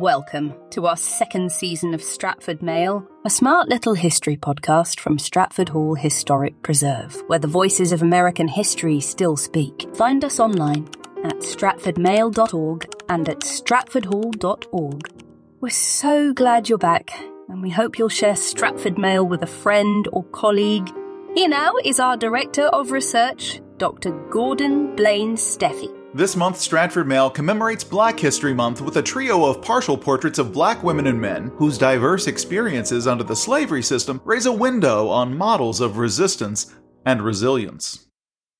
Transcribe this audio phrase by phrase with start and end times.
[0.00, 5.68] Welcome to our second season of Stratford Mail, a smart little history podcast from Stratford
[5.68, 9.86] Hall Historic Preserve, where the voices of American history still speak.
[9.94, 10.88] Find us online
[11.24, 15.22] at stratfordmail.org and at stratfordhall.org.
[15.60, 17.12] We're so glad you're back,
[17.48, 20.88] and we hope you'll share Stratford Mail with a friend or colleague.
[21.34, 24.12] Here now is our Director of Research, Dr.
[24.30, 26.01] Gordon Blaine Steffey.
[26.14, 30.52] This month, Stratford Mail commemorates Black History Month with a trio of partial portraits of
[30.52, 35.34] black women and men whose diverse experiences under the slavery system raise a window on
[35.34, 36.74] models of resistance
[37.06, 38.08] and resilience.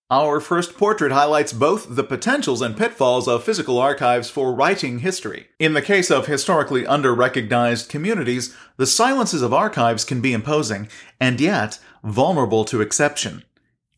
[0.09, 5.49] Our first portrait highlights both the potentials and pitfalls of physical archives for writing history.
[5.59, 10.89] In the case of historically under-recognized communities, the silences of archives can be imposing,
[11.21, 13.45] and yet vulnerable to exception.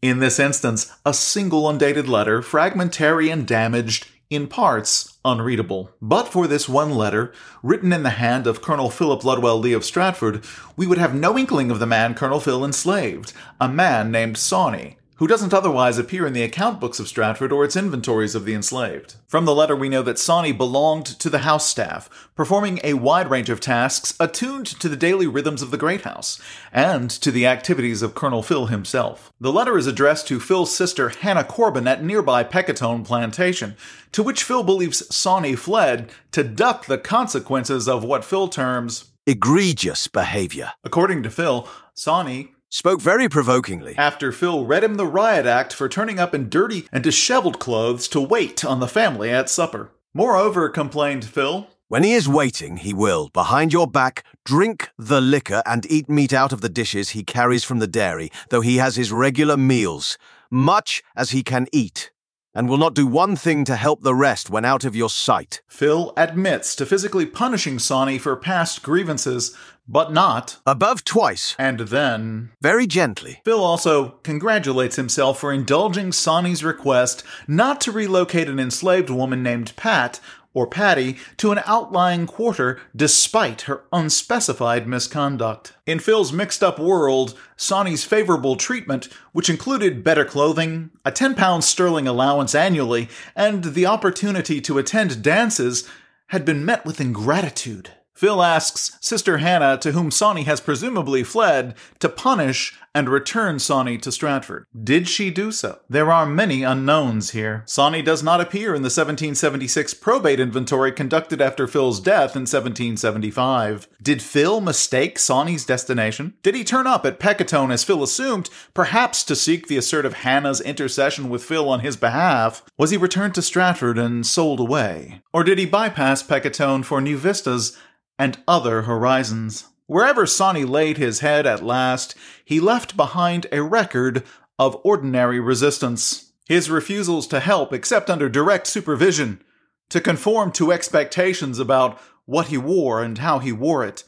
[0.05, 5.93] In this instance, a single undated letter, fragmentary and damaged, in parts unreadable.
[6.03, 7.33] But for this one letter,
[7.63, 10.45] written in the hand of Colonel Philip Ludwell Lee of Stratford,
[10.77, 14.99] we would have no inkling of the man Colonel Phil enslaved, a man named Sawney,
[15.17, 18.55] who doesn't otherwise appear in the account books of Stratford or its inventories of the
[18.55, 19.15] enslaved.
[19.29, 23.31] From the letter, we know that Sawney belonged to the house staff, performing a wide
[23.31, 26.41] range of tasks attuned to the daily rhythms of the Great House,
[26.73, 29.33] and to the activities of Colonel Phil himself.
[29.41, 33.77] The letter is addressed to Phil's sister Hannah Corbin at nearby Pecatone Plantation,
[34.13, 40.07] to which Phil believes Sawney fled to duck the consequences of what Phil terms egregious
[40.07, 40.73] behavior.
[40.83, 43.95] According to Phil, Sawney spoke very provokingly.
[43.97, 48.09] After Phil read him the riot act for turning up in dirty and disheveled clothes
[48.09, 49.93] to wait on the family at supper.
[50.13, 55.63] Moreover, complained Phil, when he is waiting, he will, behind your back, drink the liquor
[55.65, 58.97] and eat meat out of the dishes he carries from the dairy, though he has
[58.97, 60.19] his regular meals,
[60.51, 62.11] much as he can eat
[62.55, 65.61] and will not do one thing to help the rest when out of your sight.
[65.67, 71.55] Phil admits to physically punishing Sawney for past grievances, but not above twice.
[71.59, 73.41] And then, very gently.
[73.45, 79.75] Phil also congratulates himself for indulging Sawney's request not to relocate an enslaved woman named
[79.77, 80.21] Pat
[80.55, 85.75] or Patty to an outlying quarter despite her unspecified misconduct.
[85.85, 91.65] In Phil's mixed up world, Sawney's favorable treatment, which included better clothing, a 10 pound
[91.65, 95.89] sterling allowance annually, and the opportunity to attend dances,
[96.29, 97.91] had been met with ingratitude.
[98.15, 103.99] Phil asks Sister Hannah, to whom Sawney has presumably fled, to punish and return Sawney
[103.99, 104.67] to Stratford.
[104.85, 105.81] Did she do so?
[105.89, 107.65] There are many unknowns here.
[107.67, 113.89] Sawney does not appear in the 1776 probate inventory conducted after Phil's death in 1775.
[114.01, 116.35] Did Phil mistake Sawney's destination?
[116.45, 120.61] Did he turn up at Pecatone as Phil assumed, perhaps to seek the assertive Hannah's
[120.61, 122.63] intercession with Phil on his behalf?
[122.79, 125.23] Was he returned to Stratford and sold away?
[125.33, 127.77] Or did he bypass Pecatone for new vistas
[128.19, 129.69] and other horizons.
[129.87, 132.15] Wherever Sawney laid his head at last,
[132.45, 134.23] he left behind a record
[134.59, 136.33] of ordinary resistance.
[136.47, 139.43] His refusals to help except under direct supervision,
[139.91, 144.05] to conform to expectations about what he wore and how he wore it,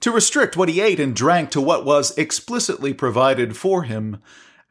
[0.00, 4.20] to restrict what he ate and drank to what was explicitly provided for him,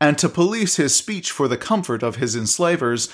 [0.02, 3.10] and to police his speech for the comfort of his enslavers,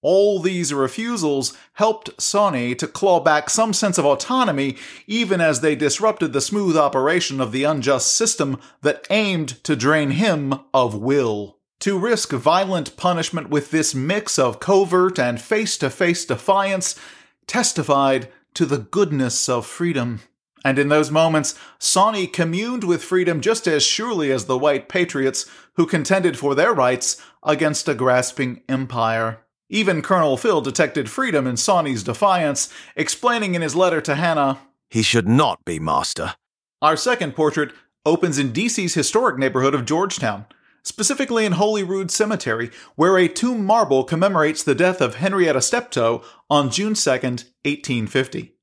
[0.00, 4.76] all these refusals helped Sawney to claw back some sense of autonomy,
[5.06, 10.12] even as they disrupted the smooth operation of the unjust system that aimed to drain
[10.12, 11.58] him of will.
[11.80, 16.98] To risk violent punishment with this mix of covert and face to face defiance
[17.46, 20.20] testified to the goodness of freedom.
[20.64, 25.46] And in those moments, Sawney communed with freedom just as surely as the white patriots
[25.74, 29.40] who contended for their rights against a grasping empire.
[29.70, 34.58] Even Colonel Phil detected freedom in Sawney's defiance, explaining in his letter to Hannah,
[34.88, 36.34] He should not be master.
[36.80, 37.72] Our second portrait
[38.06, 40.46] opens in DC's historic neighborhood of Georgetown,
[40.82, 46.70] specifically in Holyrood Cemetery, where a tomb marble commemorates the death of Henrietta Steptoe on
[46.70, 48.57] June 2, 1850.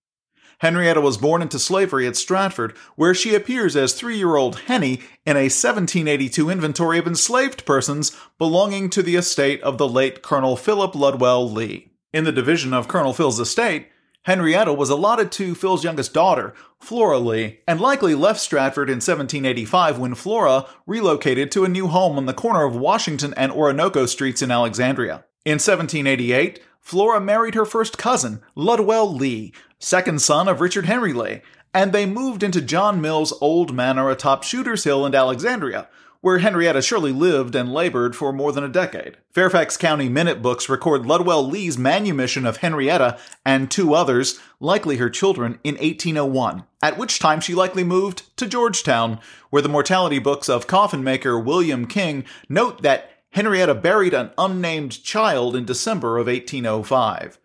[0.59, 5.01] Henrietta was born into slavery at Stratford, where she appears as three year old Henny
[5.25, 10.55] in a 1782 inventory of enslaved persons belonging to the estate of the late Colonel
[10.55, 11.91] Philip Ludwell Lee.
[12.13, 13.89] In the division of Colonel Phil's estate,
[14.25, 19.99] Henrietta was allotted to Phil's youngest daughter, Flora Lee, and likely left Stratford in 1785
[19.99, 24.41] when Flora relocated to a new home on the corner of Washington and Oronoco Streets
[24.41, 25.25] in Alexandria.
[25.45, 31.41] In 1788, Flora married her first cousin, Ludwell Lee, second son of Richard Henry Lee,
[31.73, 35.89] and they moved into John Mill's old manor atop Shooter's Hill in Alexandria,
[36.21, 39.17] where Henrietta surely lived and labored for more than a decade.
[39.31, 45.09] Fairfax County Minute books record Ludwell Lee's manumission of Henrietta and two others, likely her
[45.09, 50.47] children, in 1801, at which time she likely moved to Georgetown, where the mortality books
[50.47, 56.27] of coffin maker William King note that Henrietta buried an unnamed child in December of
[56.27, 57.37] 1805.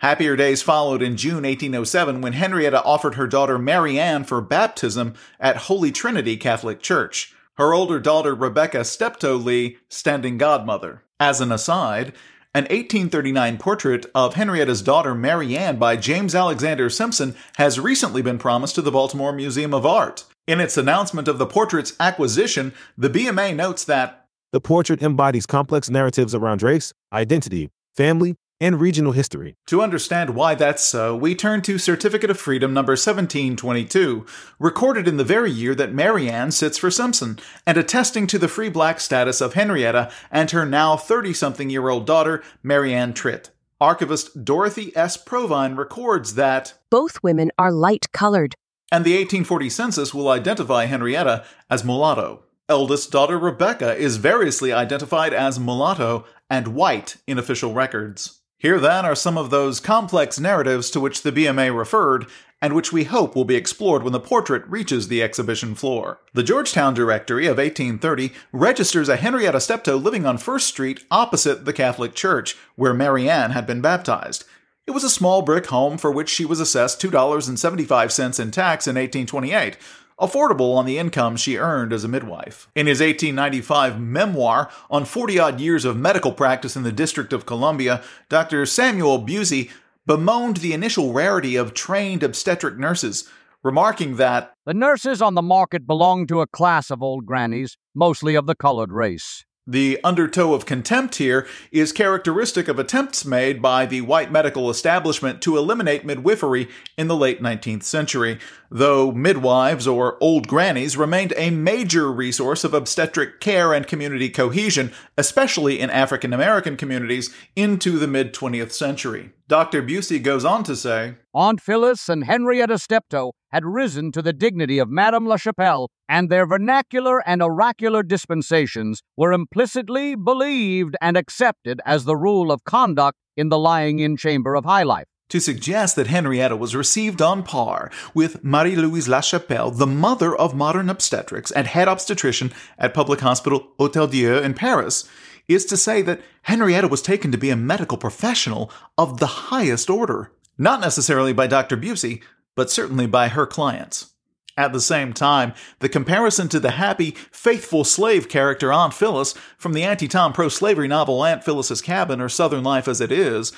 [0.00, 5.14] Happier days followed in June 1807 when Henrietta offered her daughter Mary Ann for baptism
[5.38, 11.04] at Holy Trinity Catholic Church her older daughter Rebecca Steptoe Lee standing godmother.
[11.18, 12.14] As an aside,
[12.54, 18.38] an 1839 portrait of Henrietta's daughter Mary Ann by James Alexander Simpson has recently been
[18.38, 20.24] promised to the Baltimore Museum of Art.
[20.46, 24.19] In its announcement of the portrait's acquisition, the BMA notes that
[24.52, 29.56] the portrait embodies complex narratives around race, identity, family, and regional history.
[29.68, 34.26] To understand why that's so, we turn to Certificate of Freedom number 1722,
[34.58, 38.68] recorded in the very year that Marianne sits for Simpson, and attesting to the free
[38.68, 43.50] black status of Henrietta and her now 30 something year old daughter, Marianne Tritt.
[43.80, 45.16] Archivist Dorothy S.
[45.16, 48.54] Provine records that both women are light colored,
[48.92, 52.42] and the 1840 census will identify Henrietta as mulatto.
[52.70, 58.42] Eldest daughter Rebecca is variously identified as mulatto and white in official records.
[58.58, 62.26] Here, then, are some of those complex narratives to which the BMA referred,
[62.62, 66.20] and which we hope will be explored when the portrait reaches the exhibition floor.
[66.32, 71.72] The Georgetown Directory of 1830 registers a Henrietta Steptoe living on First Street opposite the
[71.72, 74.44] Catholic Church, where Mary Ann had been baptized.
[74.86, 78.94] It was a small brick home for which she was assessed $2.75 in tax in
[78.94, 79.76] 1828,
[80.20, 82.68] affordable on the income she earned as a midwife.
[82.74, 87.46] In his 1895 memoir on 40 odd years of medical practice in the District of
[87.46, 88.66] Columbia, Dr.
[88.66, 89.70] Samuel Busey
[90.06, 93.28] bemoaned the initial rarity of trained obstetric nurses,
[93.62, 98.34] remarking that the nurses on the market belong to a class of old grannies, mostly
[98.34, 99.44] of the colored race.
[99.66, 105.42] The undertow of contempt here is characteristic of attempts made by the white medical establishment
[105.42, 108.38] to eliminate midwifery in the late 19th century,
[108.70, 114.92] though midwives or old grannies remained a major resource of obstetric care and community cohesion,
[115.18, 119.30] especially in African American communities, into the mid 20th century.
[119.46, 119.82] Dr.
[119.82, 124.78] Busey goes on to say Aunt Phyllis and Henrietta Steptoe had risen to the dignity
[124.78, 131.80] of Madame La Chapelle, and their vernacular and oracular dispensations were implicitly believed and accepted
[131.84, 135.06] as the rule of conduct in the lying in chamber of high life.
[135.30, 140.34] To suggest that Henrietta was received on par with Marie Louise La Chapelle, the mother
[140.34, 145.08] of modern obstetrics and head obstetrician at Public Hospital Hotel Dieu in Paris,
[145.46, 149.88] is to say that Henrietta was taken to be a medical professional of the highest
[149.88, 150.32] order.
[150.58, 151.76] Not necessarily by Dr.
[151.76, 152.22] Busey,
[152.54, 154.12] but certainly by her clients.
[154.56, 159.72] At the same time, the comparison to the happy, faithful slave character Aunt Phyllis from
[159.72, 163.52] the anti Tom pro slavery novel Aunt Phyllis's Cabin or Southern Life as It Is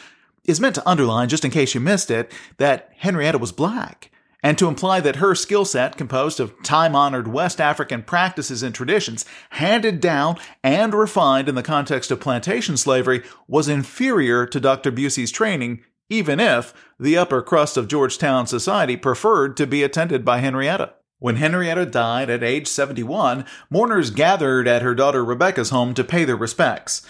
[0.44, 4.12] is meant to underline, just in case you missed it, that Henrietta was black
[4.42, 8.74] and to imply that her skill set, composed of time honored West African practices and
[8.74, 14.90] traditions, handed down and refined in the context of plantation slavery, was inferior to Dr.
[14.90, 20.38] Busey's training, even if the upper crust of Georgetown society preferred to be attended by
[20.38, 20.94] Henrietta.
[21.18, 26.24] When Henrietta died at age 71, mourners gathered at her daughter Rebecca's home to pay
[26.24, 27.02] their respects.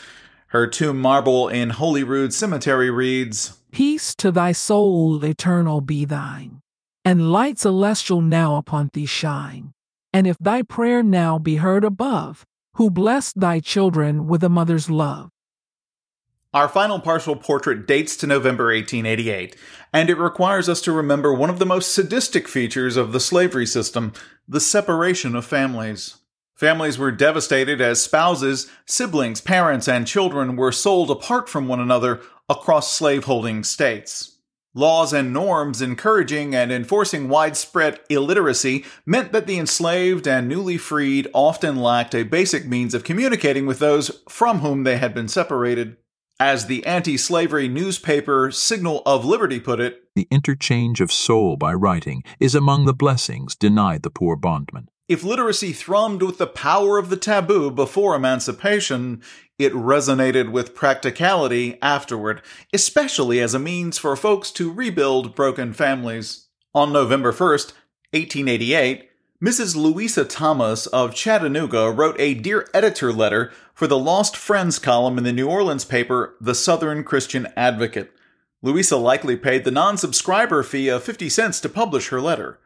[0.49, 6.63] Her tomb marble in Holyrood Cemetery reads Peace to thy soul, eternal be thine
[7.05, 9.73] and light celestial now upon thee shine.
[10.13, 12.45] And if thy prayer now be heard above,
[12.75, 15.31] who blessed thy children with a mother's love.
[16.55, 19.57] Our final partial portrait dates to November 1888,
[19.91, 23.65] and it requires us to remember one of the most sadistic features of the slavery
[23.65, 24.13] system
[24.47, 26.19] the separation of families.
[26.55, 32.21] Families were devastated as spouses, siblings, parents, and children were sold apart from one another
[32.51, 34.37] across slaveholding states.
[34.75, 41.29] Laws and norms encouraging and enforcing widespread illiteracy meant that the enslaved and newly freed
[41.33, 45.97] often lacked a basic means of communicating with those from whom they had been separated.
[46.41, 51.73] As the anti slavery newspaper Signal of Liberty put it, the interchange of soul by
[51.73, 54.89] writing is among the blessings denied the poor bondman.
[55.09, 59.23] If literacy thrummed with the power of the taboo before emancipation,
[59.59, 66.49] it resonated with practicality afterward, especially as a means for folks to rebuild broken families.
[66.75, 67.73] On November 1st,
[68.13, 69.11] 1888,
[69.43, 69.75] Mrs.
[69.75, 75.25] Louisa Thomas of Chattanooga wrote a Dear Editor letter for the Lost Friends column in
[75.25, 78.13] the New Orleans paper The Southern Christian Advocate.
[78.63, 82.61] Louisa likely paid the non subscriber fee of 50 cents to publish her letter.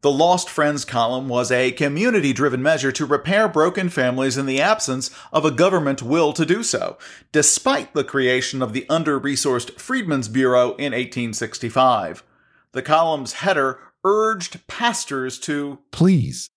[0.00, 4.62] The Lost Friends column was a community driven measure to repair broken families in the
[4.62, 6.96] absence of a government will to do so,
[7.32, 12.24] despite the creation of the under resourced Freedmen's Bureau in 1865.
[12.72, 16.50] The column's header urged pastors to Please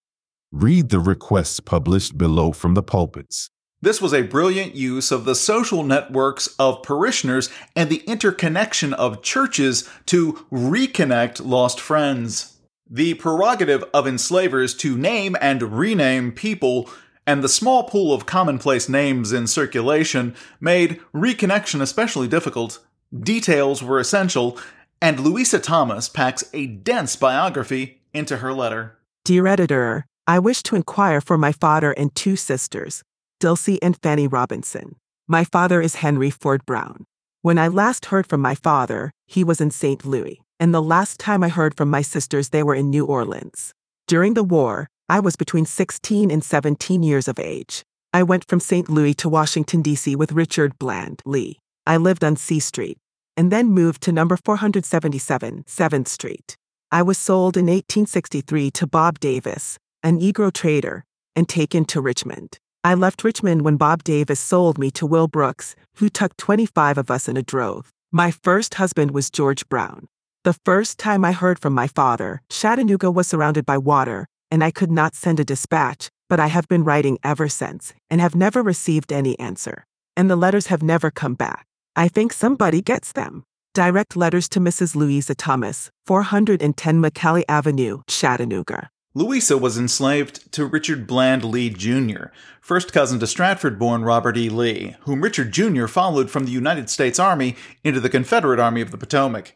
[0.51, 3.49] read the requests published below from the pulpits.
[3.81, 9.21] This was a brilliant use of the social networks of parishioners and the interconnection of
[9.21, 12.57] churches to reconnect lost friends.
[12.89, 16.89] The prerogative of enslavers to name and rename people
[17.27, 22.79] and the small pool of commonplace names in circulation made reconnection especially difficult.
[23.17, 24.57] Details were essential,
[25.01, 28.97] and Louisa Thomas packs a dense biography into her letter.
[29.25, 33.03] Dear editor, I wish to inquire for my father and two sisters,
[33.39, 34.95] Dulcie and Fanny Robinson.
[35.27, 37.05] My father is Henry Ford Brown.
[37.41, 40.05] When I last heard from my father, he was in St.
[40.05, 43.73] Louis and the last time I heard from my sisters, they were in New Orleans.
[44.07, 47.83] During the war, I was between 16 and 17 years of age.
[48.13, 48.89] I went from St.
[48.89, 50.15] Louis to Washington, D.C.
[50.15, 51.59] with Richard Bland Lee.
[51.85, 52.97] I lived on C Street
[53.37, 56.57] and then moved to number 477, 7th Street.
[56.91, 62.57] I was sold in 1863 to Bob Davis, a Negro trader, and taken to Richmond.
[62.83, 67.11] I left Richmond when Bob Davis sold me to Will Brooks, who took 25 of
[67.11, 67.91] us in a drove.
[68.11, 70.07] My first husband was George Brown.
[70.43, 74.71] The first time I heard from my father, Chattanooga was surrounded by water, and I
[74.71, 78.63] could not send a dispatch, but I have been writing ever since and have never
[78.63, 79.85] received any answer.
[80.15, 81.67] And the letters have never come back.
[81.97, 83.43] I think somebody gets them.
[83.73, 84.95] Direct letters to Mrs.
[84.95, 88.91] Louisa Thomas, 410 McKelly Avenue, Chattanooga.
[89.15, 92.25] Louisa was enslaved to Richard Bland Lee Jr.,
[92.61, 94.47] first cousin to Stratford born Robert E.
[94.47, 95.87] Lee, whom Richard Jr.
[95.87, 99.55] followed from the United States Army into the Confederate Army of the Potomac.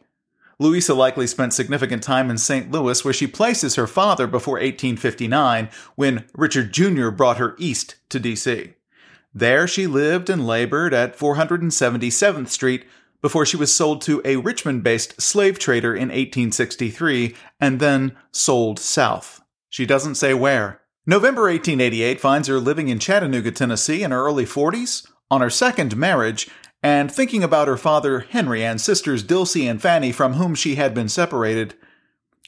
[0.58, 2.72] Louisa likely spent significant time in St.
[2.72, 7.10] Louis, where she places her father before 1859, when Richard Jr.
[7.10, 8.74] brought her east to D.C.
[9.34, 12.84] There she lived and labored at 477th Street
[13.22, 18.78] before she was sold to a Richmond based slave trader in 1863 and then sold
[18.78, 19.40] south.
[19.70, 20.80] She doesn't say where.
[21.06, 25.06] November 1888 finds her living in Chattanooga, Tennessee in her early 40s.
[25.30, 26.50] On her second marriage,
[26.82, 30.92] and thinking about her father Henry and sisters Dilsey and Fanny from whom she had
[30.92, 31.74] been separated.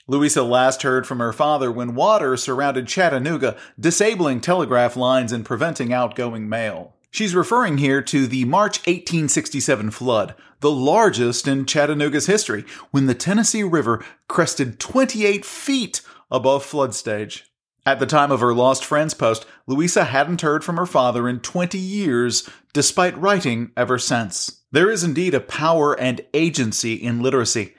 [0.06, 5.94] Louisa last heard from her father when water surrounded Chattanooga, disabling telegraph lines and preventing
[5.94, 6.94] outgoing mail.
[7.10, 13.14] She's referring here to the March 1867 flood, the largest in Chattanooga's history, when the
[13.14, 17.50] Tennessee River crested 28 feet above flood stage.
[17.86, 21.40] At the time of her Lost Friends post, Louisa hadn't heard from her father in
[21.40, 24.60] 20 years, despite writing ever since.
[24.70, 27.74] There is indeed a power and agency in literacy,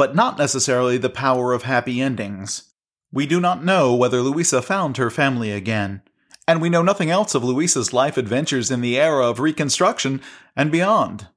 [0.00, 2.72] but not necessarily the power of happy endings.
[3.12, 6.00] We do not know whether Louisa found her family again,
[6.48, 10.22] and we know nothing else of Louisa's life adventures in the era of Reconstruction
[10.56, 11.28] and beyond.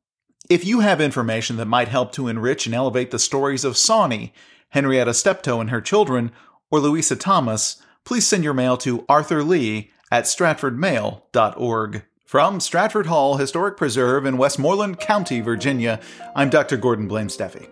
[0.50, 4.34] If you have information that might help to enrich and elevate the stories of Sawney,
[4.70, 6.32] Henrietta Steptoe and her children,
[6.72, 12.04] or Louisa Thomas, please send your mail to Arthur Lee at stratfordmail.org.
[12.26, 16.00] From Stratford Hall Historic Preserve in Westmoreland County, Virginia,
[16.34, 16.78] I'm Dr.
[16.78, 17.68] Gordon Blaine Steffey.